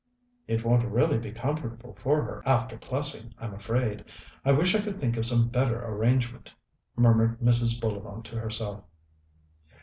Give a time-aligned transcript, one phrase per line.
[0.47, 4.03] "It won't really be comfortable for her after Plessing, I'm afraid.
[4.43, 6.51] I wish I could think of some better arrangement...."
[6.95, 7.79] murmured Mrs.
[7.79, 8.83] Bullivant to herself.